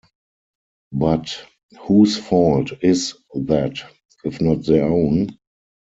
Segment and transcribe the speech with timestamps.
[0.91, 1.39] But,
[1.85, 3.77] whose fault is that,
[4.23, 5.37] if not their own?